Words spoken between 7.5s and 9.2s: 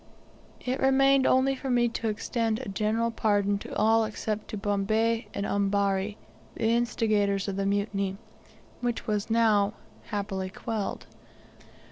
the mutiny, which